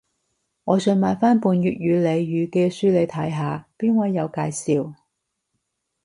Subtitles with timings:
[0.63, 4.95] 我想買返本粵語俚語嘅書嚟睇下，邊位有介紹